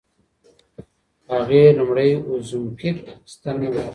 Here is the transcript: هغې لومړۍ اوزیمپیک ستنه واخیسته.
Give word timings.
هغې 1.31 1.63
لومړۍ 1.77 2.11
اوزیمپیک 2.29 2.97
ستنه 3.31 3.67
واخیسته. 3.71 3.89